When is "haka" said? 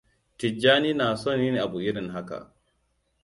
2.15-2.39